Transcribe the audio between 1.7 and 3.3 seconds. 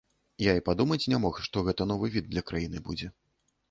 гэта новы від для краіны будзе.